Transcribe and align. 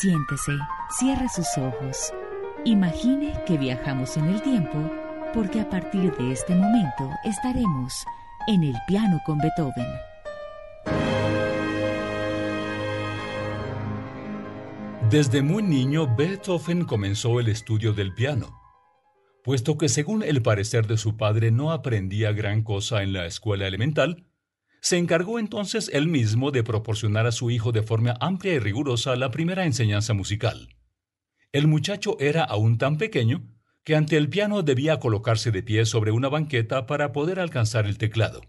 Siéntese, 0.00 0.52
cierre 0.90 1.28
sus 1.28 1.58
ojos. 1.58 2.12
Imagine 2.64 3.34
que 3.44 3.58
viajamos 3.58 4.16
en 4.16 4.26
el 4.26 4.40
tiempo 4.42 4.78
porque 5.34 5.60
a 5.60 5.68
partir 5.68 6.14
de 6.16 6.30
este 6.30 6.54
momento 6.54 7.10
estaremos 7.24 8.04
en 8.46 8.62
el 8.62 8.76
piano 8.86 9.20
con 9.26 9.38
Beethoven. 9.38 9.88
Desde 15.10 15.42
muy 15.42 15.64
niño, 15.64 16.14
Beethoven 16.14 16.84
comenzó 16.84 17.40
el 17.40 17.48
estudio 17.48 17.92
del 17.92 18.14
piano, 18.14 18.62
puesto 19.42 19.78
que 19.78 19.88
según 19.88 20.22
el 20.22 20.42
parecer 20.42 20.86
de 20.86 20.96
su 20.96 21.16
padre 21.16 21.50
no 21.50 21.72
aprendía 21.72 22.30
gran 22.30 22.62
cosa 22.62 23.02
en 23.02 23.14
la 23.14 23.26
escuela 23.26 23.66
elemental, 23.66 24.27
se 24.80 24.96
encargó 24.96 25.38
entonces 25.38 25.90
él 25.92 26.08
mismo 26.08 26.50
de 26.50 26.62
proporcionar 26.62 27.26
a 27.26 27.32
su 27.32 27.50
hijo 27.50 27.72
de 27.72 27.82
forma 27.82 28.16
amplia 28.20 28.54
y 28.54 28.58
rigurosa 28.58 29.16
la 29.16 29.30
primera 29.30 29.64
enseñanza 29.64 30.14
musical. 30.14 30.68
El 31.52 31.66
muchacho 31.66 32.16
era 32.20 32.44
aún 32.44 32.78
tan 32.78 32.98
pequeño 32.98 33.42
que 33.84 33.96
ante 33.96 34.16
el 34.16 34.28
piano 34.28 34.62
debía 34.62 35.00
colocarse 35.00 35.50
de 35.50 35.62
pie 35.62 35.86
sobre 35.86 36.10
una 36.10 36.28
banqueta 36.28 36.86
para 36.86 37.12
poder 37.12 37.40
alcanzar 37.40 37.86
el 37.86 37.96
teclado. 37.96 38.42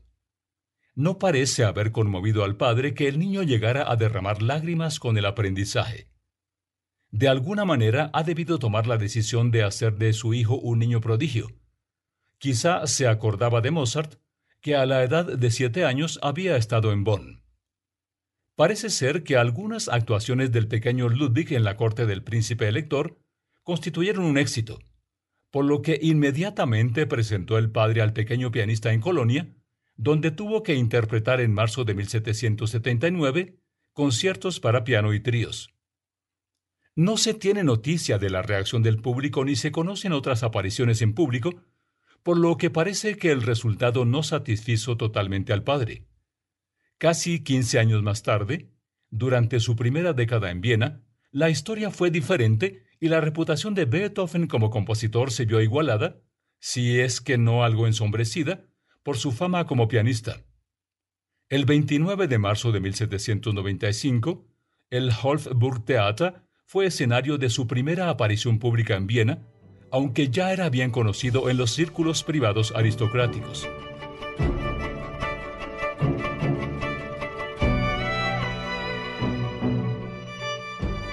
No 0.96 1.18
parece 1.18 1.64
haber 1.64 1.94
conmovido 1.94 2.44
al 2.44 2.58
padre 2.58 2.94
que 2.94 3.08
el 3.08 3.20
niño 3.20 3.44
llegara 3.44 3.90
a 3.90 3.96
derramar 3.96 4.42
lágrimas 4.42 5.00
con 5.00 5.18
el 5.18 5.26
aprendizaje. 5.26 6.10
De 7.10 7.30
alguna 7.30 7.64
manera 7.64 8.12
ha 8.14 8.24
debido 8.24 8.60
tomar 8.60 8.86
la 8.86 8.98
decisión 8.98 9.50
de 9.50 9.64
hacer 9.64 9.96
de 9.98 10.12
su 10.12 10.34
hijo 10.34 10.56
un 10.56 10.80
niño 10.80 11.00
prodigio. 11.00 11.48
Quizá 12.38 12.86
se 12.86 13.08
acordaba 13.08 13.62
de 13.62 13.72
Mozart, 13.72 14.20
que 14.62 14.76
a 14.76 14.86
la 14.86 15.04
edad 15.04 15.26
de 15.26 15.52
siete 15.52 15.86
años 15.86 16.20
había 16.22 16.58
estado 16.58 16.92
en 16.92 17.04
Bonn. 17.04 17.44
Parece 18.56 18.90
ser 18.90 19.24
que 19.24 19.38
algunas 19.38 19.88
actuaciones 19.88 20.52
del 20.52 20.68
pequeño 20.68 21.08
Ludwig 21.08 21.54
en 21.54 21.64
la 21.64 21.78
corte 21.78 22.06
del 22.06 22.24
príncipe 22.24 22.68
elector 22.68 23.18
constituyeron 23.64 24.26
un 24.26 24.38
éxito, 24.38 24.80
por 25.52 25.66
lo 25.66 25.82
que 25.82 25.98
inmediatamente 26.02 27.08
presentó 27.08 27.58
el 27.58 27.72
padre 27.72 28.02
al 28.02 28.14
pequeño 28.14 28.52
pianista 28.52 28.92
en 28.92 29.00
Colonia, 29.00 29.56
donde 29.96 30.32
tuvo 30.32 30.64
que 30.64 30.76
interpretar 30.76 31.42
en 31.42 31.54
marzo 31.54 31.84
de 31.86 31.94
1779 31.94 33.60
conciertos 33.94 34.60
para 34.60 34.84
piano 34.84 35.14
y 35.14 35.20
tríos. 35.20 35.74
No 36.96 37.18
se 37.18 37.34
tiene 37.34 37.64
noticia 37.64 38.18
de 38.18 38.30
la 38.30 38.42
reacción 38.42 38.84
del 38.84 39.02
público 39.02 39.46
ni 39.46 39.56
se 39.56 39.72
conocen 39.72 40.12
otras 40.12 40.44
apariciones 40.44 41.02
en 41.02 41.14
público, 41.14 41.64
por 42.24 42.38
lo 42.38 42.58
que 42.58 42.70
parece 42.70 43.18
que 43.18 43.32
el 43.32 43.42
resultado 43.42 44.06
no 44.06 44.24
satisfizo 44.24 44.98
totalmente 44.98 45.54
al 45.54 45.64
padre. 45.64 46.06
Casi 46.98 47.44
15 47.44 47.80
años 47.80 48.04
más 48.04 48.24
tarde, 48.24 48.72
durante 49.10 49.60
su 49.60 49.76
primera 49.76 50.14
década 50.14 50.52
en 50.52 50.62
Viena, 50.62 51.04
la 51.32 51.50
historia 51.50 51.92
fue 51.92 52.12
diferente 52.12 52.84
y 53.00 53.08
la 53.08 53.22
reputación 53.22 53.74
de 53.74 53.86
Beethoven 53.86 54.48
como 54.48 54.70
compositor 54.70 55.32
se 55.32 55.46
vio 55.46 55.62
igualada, 55.62 56.22
si 56.60 57.00
es 57.00 57.22
que 57.22 57.38
no 57.38 57.64
algo 57.64 57.88
ensombrecida, 57.88 58.66
por 59.04 59.18
su 59.18 59.32
fama 59.32 59.66
como 59.66 59.88
pianista. 59.88 60.44
El 61.48 61.66
29 61.66 62.28
de 62.28 62.38
marzo 62.38 62.72
de 62.72 62.80
1795, 62.80 64.46
el 64.90 65.10
Hofburgtheater 65.10 66.42
fue 66.66 66.86
escenario 66.86 67.38
de 67.38 67.50
su 67.50 67.66
primera 67.66 68.10
aparición 68.10 68.60
pública 68.60 68.96
en 68.96 69.08
Viena, 69.08 69.48
aunque 69.92 70.30
ya 70.30 70.54
era 70.54 70.70
bien 70.70 70.92
conocido 70.92 71.50
en 71.50 71.58
los 71.58 71.72
círculos 71.72 72.24
privados 72.24 72.74
aristocráticos. 72.76 73.68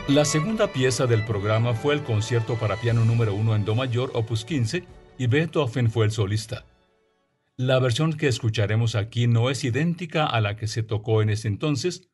La 0.08 0.24
segunda 0.24 0.72
pieza 0.72 1.06
del 1.06 1.24
programa 1.24 1.74
fue 1.74 1.92
el 1.92 2.02
concierto 2.02 2.54
para 2.54 2.80
piano 2.80 3.04
número 3.04 3.34
1 3.34 3.56
en 3.56 3.64
Do 3.64 3.74
mayor, 3.74 4.12
opus 4.14 4.44
15, 4.44 4.84
y 5.18 5.26
Beethoven 5.26 5.90
fue 5.90 6.04
el 6.04 6.12
solista. 6.12 6.64
La 7.56 7.80
versión 7.80 8.12
que 8.12 8.28
escucharemos 8.28 8.94
aquí 8.94 9.26
no 9.26 9.50
es 9.50 9.64
idéntica 9.64 10.24
a 10.26 10.40
la 10.40 10.56
que 10.56 10.68
se 10.68 10.82
tocó 10.82 11.22
en 11.22 11.30
ese 11.30 11.48
entonces, 11.48 12.08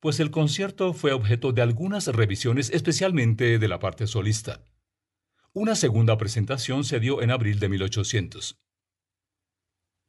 pues 0.00 0.18
el 0.18 0.30
concierto 0.30 0.92
fue 0.92 1.12
objeto 1.12 1.52
de 1.52 1.60
algunas 1.60 2.06
revisiones 2.06 2.70
especialmente 2.70 3.58
de 3.58 3.68
la 3.68 3.80
parte 3.80 4.06
solista. 4.06 4.60
Una 5.58 5.74
segunda 5.74 6.18
presentación 6.18 6.84
se 6.84 7.00
dio 7.00 7.22
en 7.22 7.30
abril 7.30 7.58
de 7.58 7.70
1800. 7.70 8.58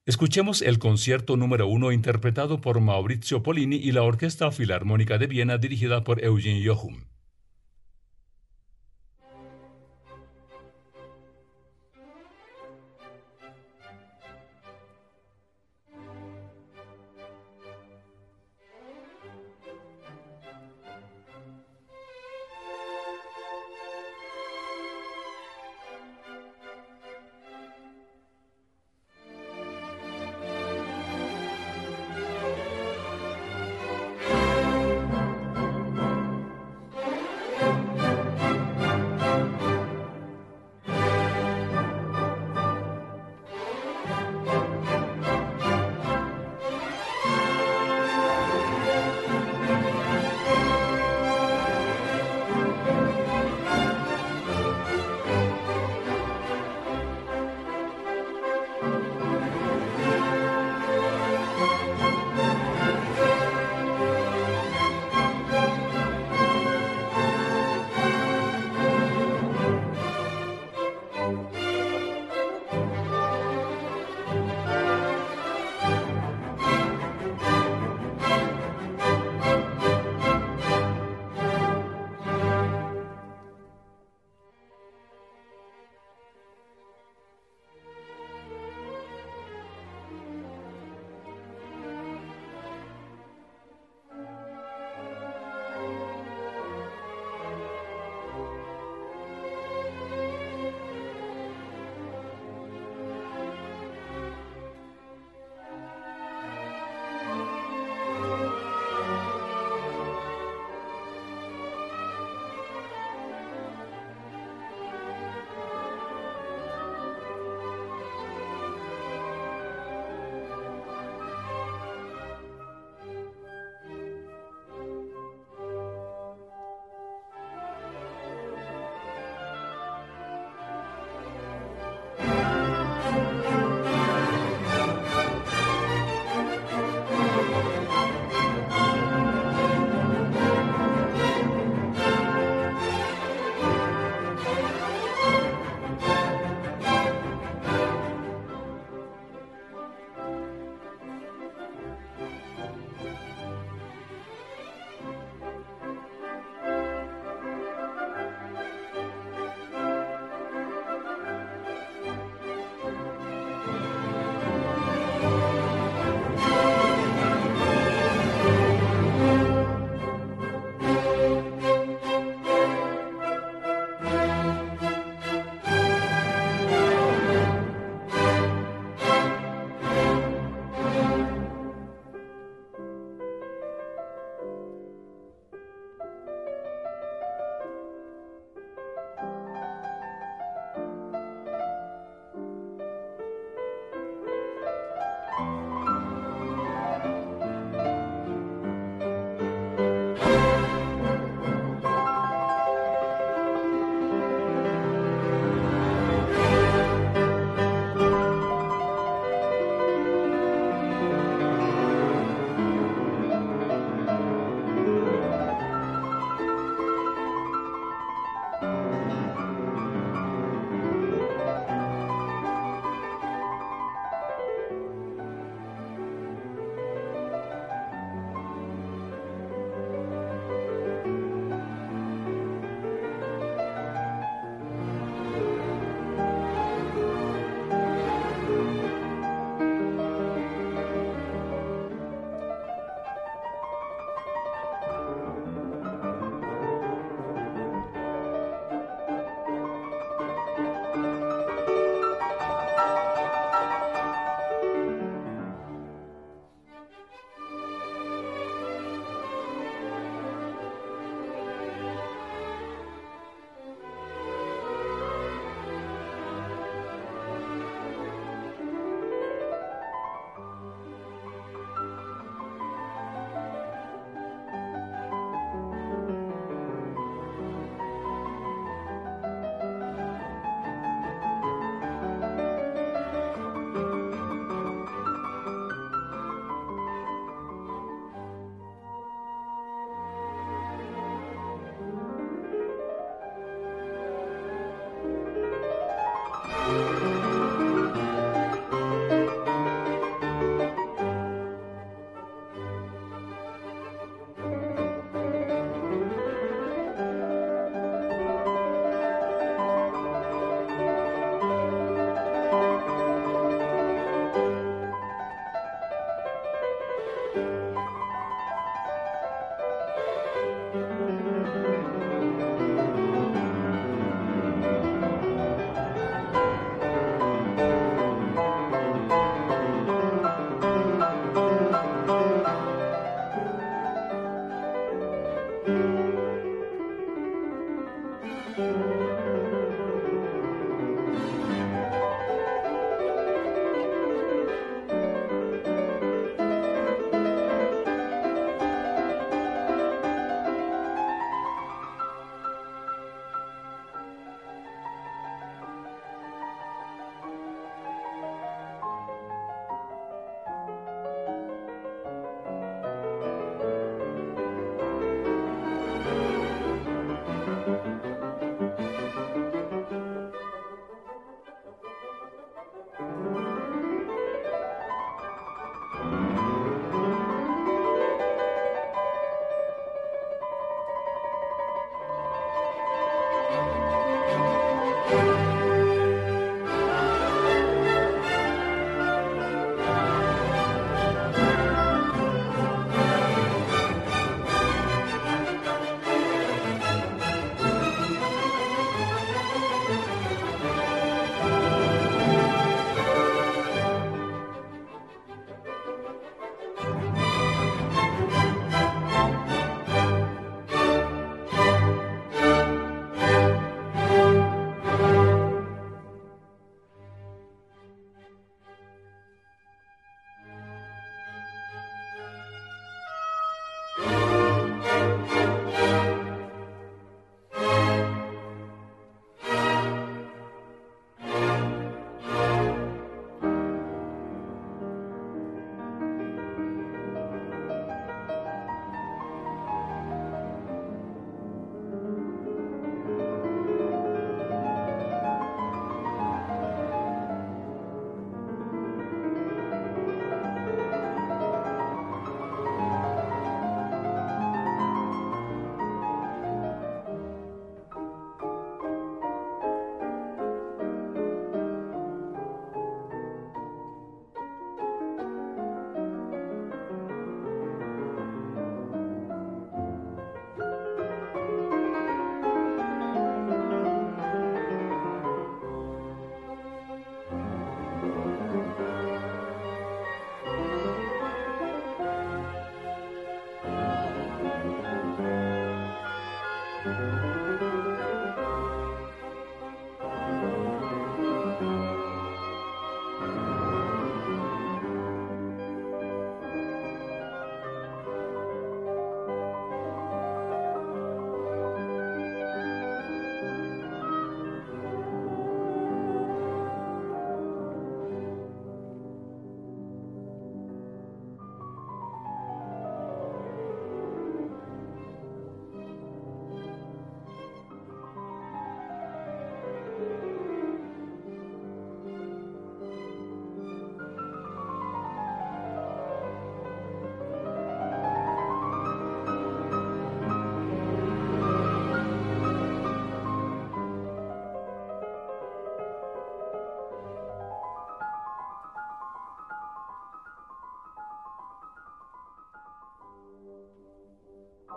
Escuchemos 0.05 0.61
el 0.61 0.77
concierto 0.77 1.37
número 1.37 1.67
1 1.67 1.93
interpretado 1.93 2.59
por 2.59 2.81
Maurizio 2.81 3.43
Polini 3.43 3.77
y 3.77 3.93
la 3.93 4.03
Orquesta 4.03 4.51
Filarmónica 4.51 5.17
de 5.17 5.27
Viena 5.27 5.57
dirigida 5.57 6.03
por 6.03 6.21
Eugene 6.21 6.61
Jochum. 6.67 7.05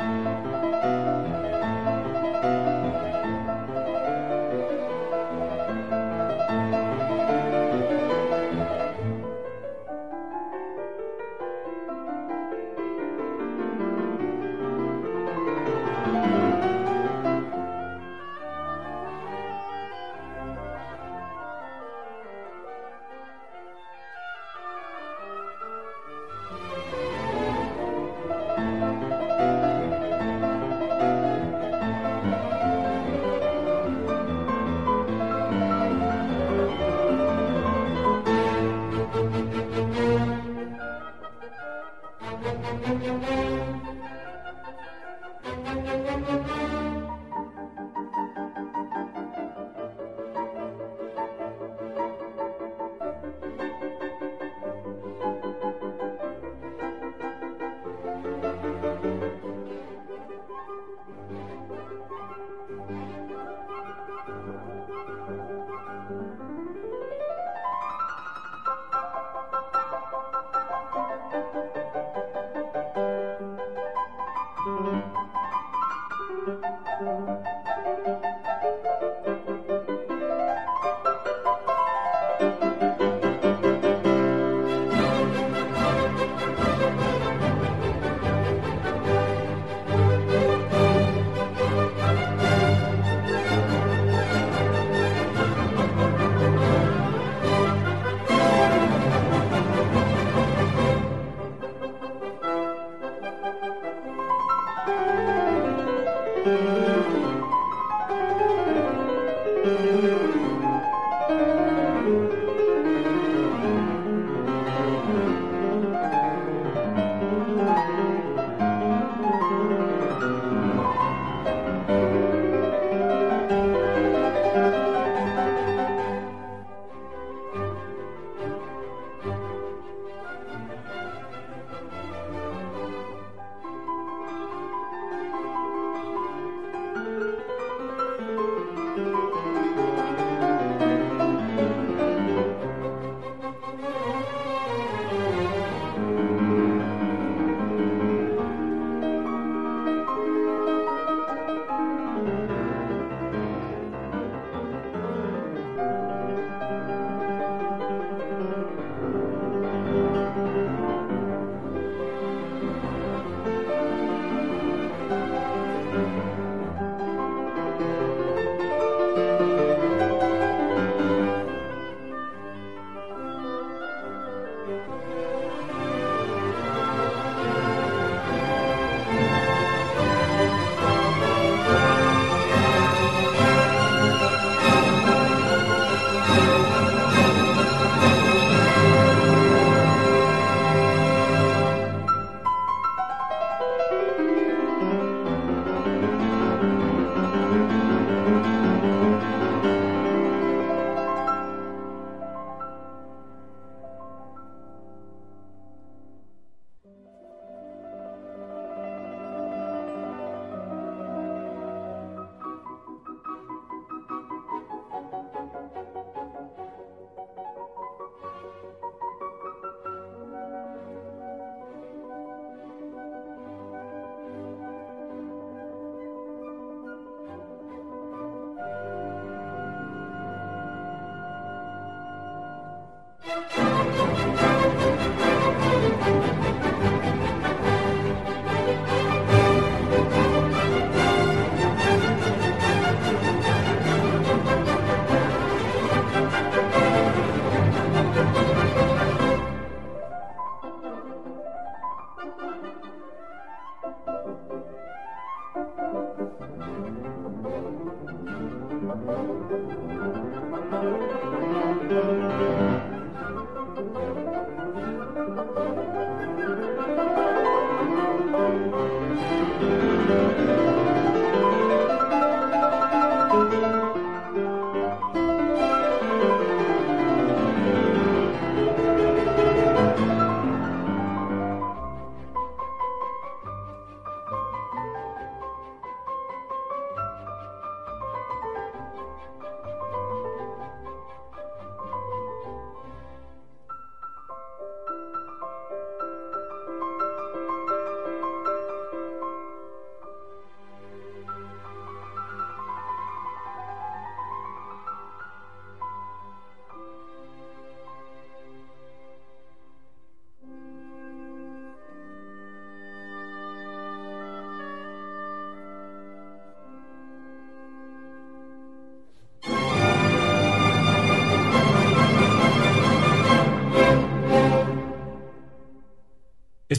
Música 0.00 0.49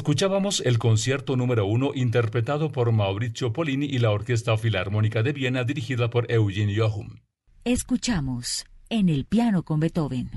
Escuchábamos 0.02 0.64
el 0.66 0.80
concierto 0.80 1.36
número 1.36 1.68
uno 1.68 1.92
interpretado 1.94 2.72
por 2.72 2.92
Maurizio 2.92 3.54
Polini 3.54 3.86
y 3.86 4.00
la 4.00 4.10
Orquesta 4.10 4.58
Filarmónica 4.58 5.22
de 5.22 5.32
Viena 5.32 5.64
dirigida 5.64 6.10
por 6.10 6.26
Eugene 6.32 6.76
Jochum. 6.76 7.20
Escuchamos 7.66 8.66
en 8.90 9.10
el 9.10 9.26
piano 9.26 9.62
con 9.62 9.80
Beethoven. 9.80 10.32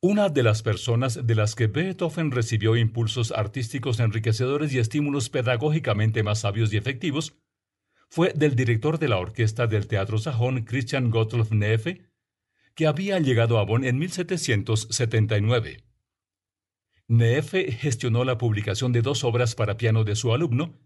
Una 0.00 0.30
de 0.30 0.42
las 0.42 0.62
personas 0.62 1.26
de 1.26 1.34
las 1.34 1.54
que 1.54 1.66
Beethoven 1.66 2.30
recibió 2.30 2.74
impulsos 2.74 3.30
artísticos 3.32 4.00
enriquecedores 4.00 4.72
y 4.72 4.78
estímulos 4.78 5.28
pedagógicamente 5.28 6.22
más 6.22 6.40
sabios 6.40 6.72
y 6.72 6.78
efectivos 6.78 7.36
fue 8.08 8.32
del 8.34 8.56
director 8.56 8.98
de 8.98 9.08
la 9.08 9.18
orquesta 9.18 9.66
del 9.66 9.86
Teatro 9.86 10.16
Sajón, 10.16 10.62
Christian 10.64 11.10
Gottlob 11.10 11.52
Neeffe, 11.52 12.06
que 12.74 12.86
había 12.86 13.18
llegado 13.18 13.58
a 13.58 13.66
Bonn 13.66 13.84
en 13.84 13.98
1779. 13.98 15.91
Neefe 17.08 17.72
gestionó 17.72 18.24
la 18.24 18.38
publicación 18.38 18.92
de 18.92 19.02
dos 19.02 19.24
obras 19.24 19.54
para 19.54 19.76
piano 19.76 20.04
de 20.04 20.16
su 20.16 20.32
alumno 20.32 20.78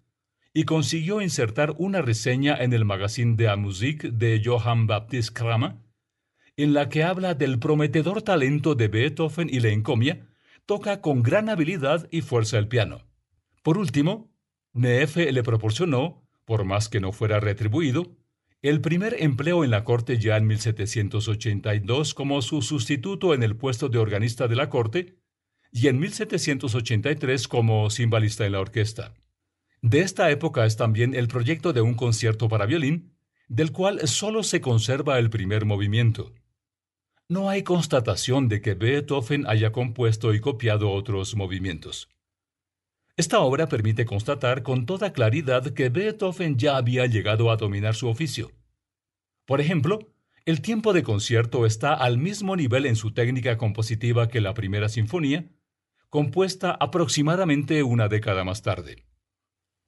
y 0.53 0.65
consiguió 0.65 1.21
insertar 1.21 1.75
una 1.79 2.01
reseña 2.01 2.57
en 2.57 2.73
el 2.73 2.85
magazine 2.85 3.37
de 3.37 3.45
la 3.45 3.57
Musik 3.57 4.03
de 4.05 4.41
Johann 4.45 4.87
Baptist 4.87 5.37
Kramer, 5.37 5.77
en 6.57 6.73
la 6.73 6.89
que 6.89 7.05
habla 7.05 7.35
del 7.35 7.59
prometedor 7.59 8.23
talento 8.23 8.75
de 8.75 8.89
Beethoven 8.89 9.49
y 9.51 9.61
le 9.61 9.73
encomia, 9.73 10.27
toca 10.65 11.01
con 11.01 11.23
gran 11.23 11.49
habilidad 11.49 12.09
y 12.11 12.23
fuerza 12.23 12.59
el 12.59 12.69
piano. 12.69 13.03
Por 13.63 13.77
último, 13.77 14.33
Neefe 14.73 15.31
le 15.33 15.43
proporcionó, 15.43 16.27
por 16.45 16.65
más 16.65 16.89
que 16.89 17.01
no 17.01 17.13
fuera 17.13 17.39
retribuido, 17.41 18.17
el 18.63 18.81
primer 18.81 19.17
empleo 19.23 19.63
en 19.63 19.71
la 19.71 19.85
corte 19.85 20.19
ya 20.19 20.37
en 20.37 20.47
1782 20.47 22.15
como 22.15 22.41
su 22.43 22.63
sustituto 22.63 23.35
en 23.35 23.43
el 23.43 23.57
puesto 23.57 23.89
de 23.89 23.99
organista 23.99 24.49
de 24.49 24.57
la 24.57 24.71
corte, 24.71 25.19
y 25.73 25.89
en 25.89 25.99
1783 25.99 27.49
como 27.49 27.91
cimbalista 27.91 28.47
en 28.47 28.53
la 28.53 28.61
orquesta. 28.61 29.15
De 29.83 30.01
esta 30.01 30.31
época 30.31 30.65
es 30.67 30.77
también 30.77 31.15
el 31.15 31.29
proyecto 31.29 31.73
de 31.73 31.81
un 31.81 31.95
concierto 31.95 32.49
para 32.49 32.67
violín, 32.67 33.17
del 33.49 33.73
cual 33.73 34.07
solo 34.09 34.43
se 34.43 34.61
conserva 34.61 35.19
el 35.19 35.31
primer 35.31 35.65
movimiento. 35.65 36.33
No 37.29 37.49
hay 37.51 37.63
constatación 37.63 38.49
de 38.49 38.61
que 38.61 38.75
Beethoven 38.75 39.47
haya 39.47 39.73
compuesto 39.73 40.33
y 40.35 40.41
copiado 40.41 40.91
otros 40.93 41.35
movimientos. 41.37 42.09
Esta 43.17 43.41
obra 43.41 43.69
permite 43.69 44.05
constatar 44.05 44.63
con 44.63 44.87
toda 44.87 45.13
claridad 45.13 45.73
que 45.73 45.89
Beethoven 45.89 46.59
ya 46.59 46.77
había 46.77 47.07
llegado 47.07 47.51
a 47.51 47.57
dominar 47.57 47.95
su 47.95 48.09
oficio. 48.09 48.53
Por 49.45 49.61
ejemplo, 49.61 50.01
El 50.49 50.61
tiempo 50.61 50.93
de 50.93 51.03
concierto 51.03 51.67
está 51.67 51.93
al 51.93 52.19
mismo 52.19 52.55
nivel 52.55 52.87
en 52.87 52.95
su 52.95 53.11
técnica 53.13 53.59
compositiva 53.59 54.29
que 54.29 54.41
la 54.41 54.55
primera 54.55 54.89
sinfonía, 54.89 55.51
compuesta 56.11 56.77
aproximadamente 56.79 57.83
una 57.83 58.09
década 58.09 58.45
más 58.45 58.63
tarde. 58.63 59.05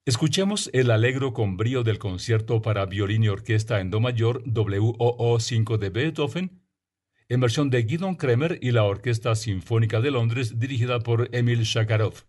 Escuchemos 0.04 0.70
el 0.72 0.90
alegro 0.90 1.32
con 1.32 1.56
brío 1.56 1.82
del 1.82 1.98
concierto 1.98 2.62
para 2.62 2.86
violín 2.86 3.24
y 3.24 3.28
orquesta 3.28 3.80
en 3.80 3.90
Do 3.90 4.00
mayor 4.00 4.42
WOO 4.46 5.38
5 5.38 5.78
de 5.78 5.90
Beethoven, 5.90 6.62
en 7.28 7.40
versión 7.40 7.68
de 7.68 7.84
Gidon 7.84 8.16
Kremer 8.16 8.58
y 8.62 8.70
la 8.70 8.84
Orquesta 8.84 9.34
Sinfónica 9.34 10.00
de 10.00 10.10
Londres 10.10 10.58
dirigida 10.58 11.00
por 11.00 11.28
Emil 11.32 11.62
Shakarov. 11.62 12.24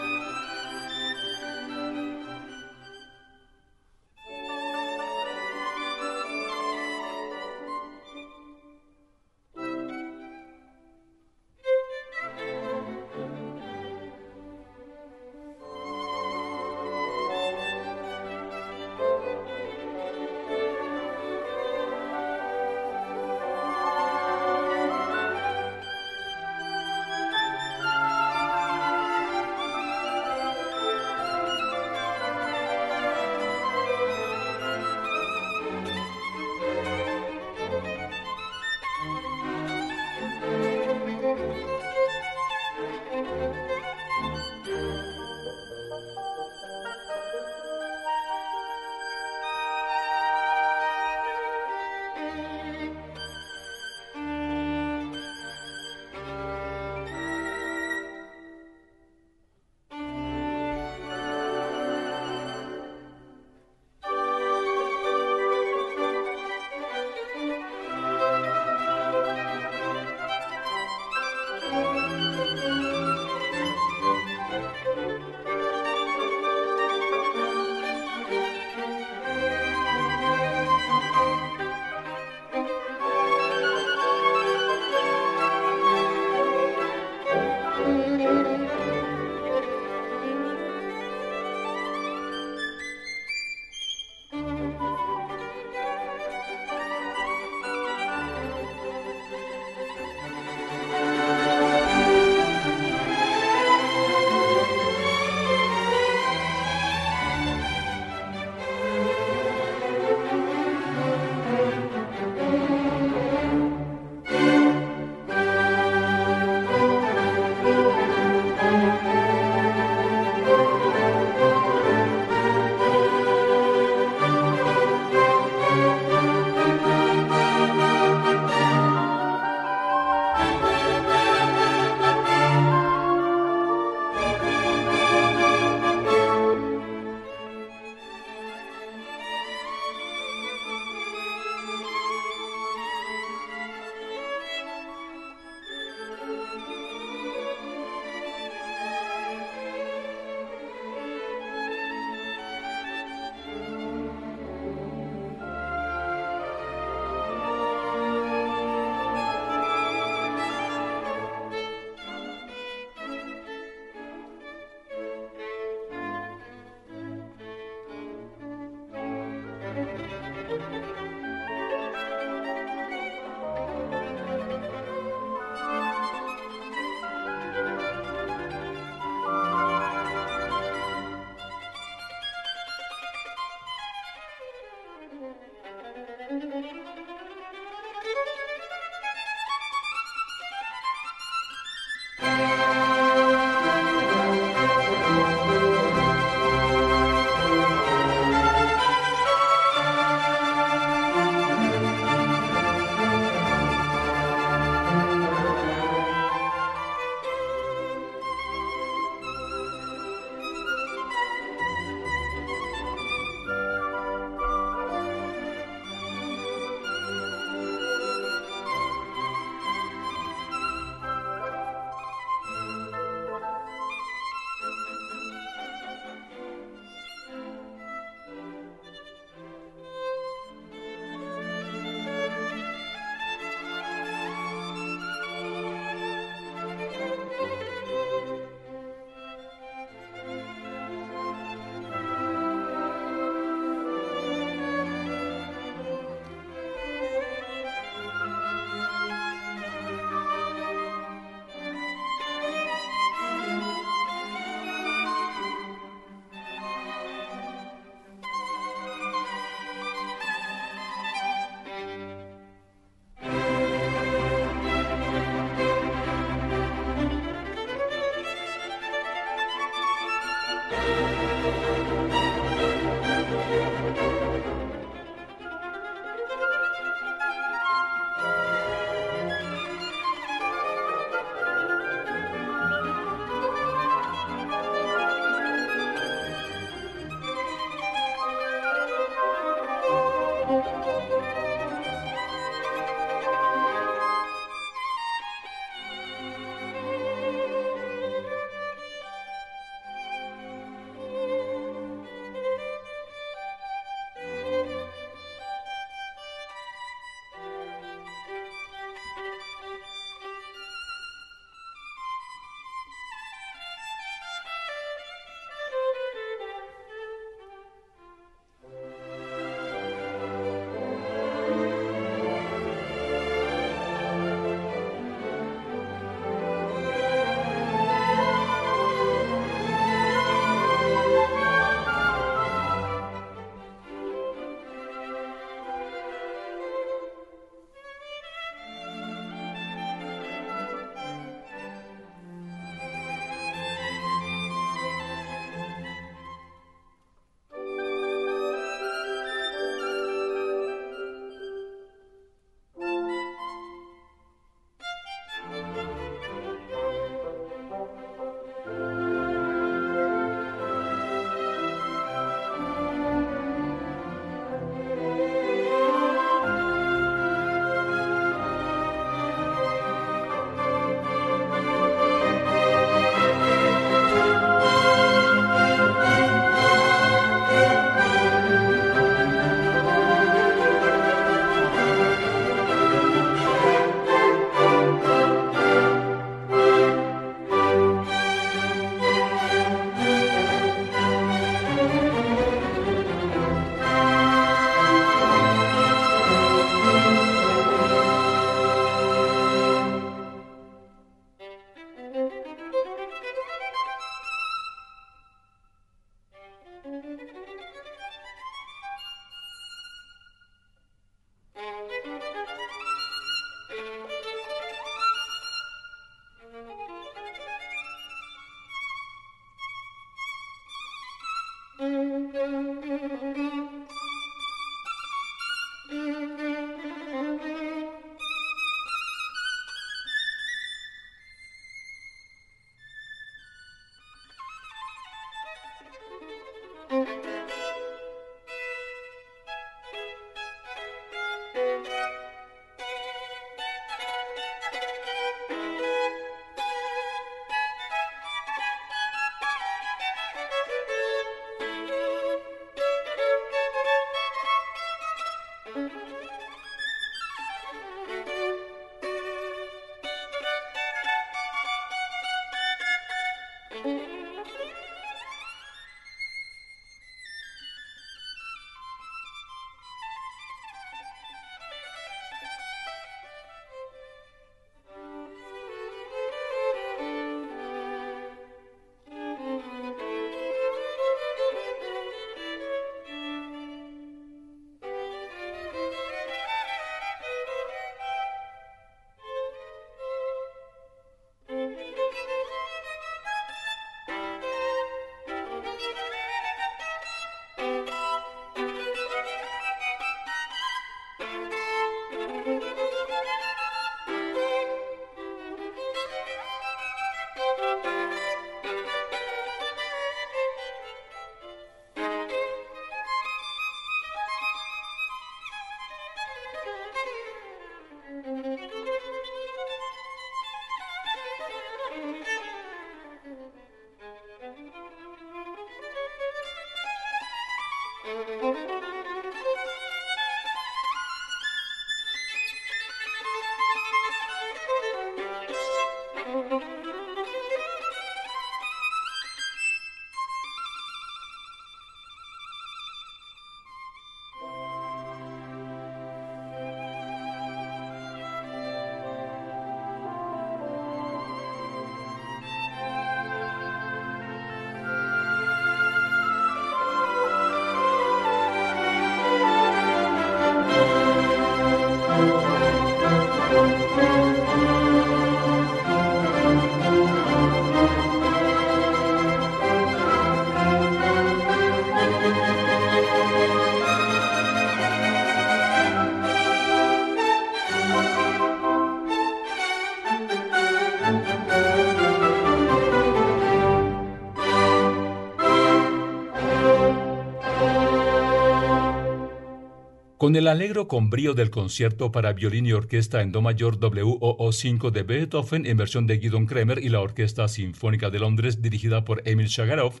Con 590.22 590.36
el 590.36 590.46
alegro 590.46 590.86
con 590.86 591.10
brío 591.10 591.34
del 591.34 591.50
concierto 591.50 592.12
para 592.12 592.32
violín 592.32 592.64
y 592.64 592.72
orquesta 592.72 593.22
en 593.22 593.32
Do 593.32 593.42
mayor 593.42 593.80
WOO 593.80 594.52
5 594.52 594.92
de 594.92 595.02
Beethoven 595.02 595.66
en 595.66 595.76
versión 595.76 596.06
de 596.06 596.18
Guidon 596.18 596.46
Kremer 596.46 596.78
y 596.78 596.90
la 596.90 597.00
Orquesta 597.00 597.48
Sinfónica 597.48 598.08
de 598.08 598.20
Londres 598.20 598.62
dirigida 598.62 599.04
por 599.04 599.28
Emil 599.28 599.48
Shagarov, 599.48 600.00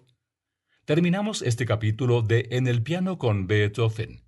terminamos 0.84 1.42
este 1.42 1.66
capítulo 1.66 2.22
de 2.22 2.46
En 2.52 2.68
el 2.68 2.84
piano 2.84 3.18
con 3.18 3.48
Beethoven. 3.48 4.22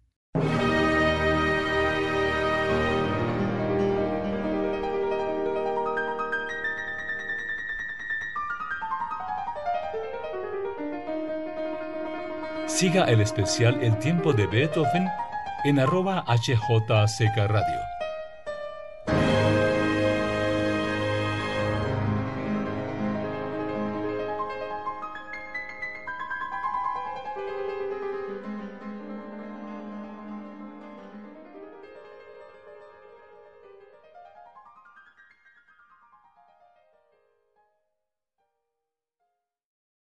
Siga 12.66 13.04
el 13.04 13.20
especial 13.20 13.80
El 13.80 13.96
tiempo 14.00 14.32
de 14.32 14.48
Beethoven 14.48 15.06
en 15.64 15.78
arroba 15.78 16.24
HJCK 16.26 17.36
Radio. 17.48 17.93